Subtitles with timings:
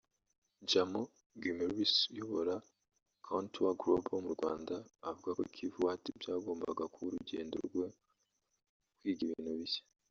[0.69, 1.01] Jarmo
[1.41, 2.55] Gummerus uyobora
[3.25, 4.75] ContourGlobal mu Rwanda
[5.09, 7.85] avuga ko KivuWatt byagombaga kuba urugendo rwo
[8.99, 9.83] kwiga ibintu bishya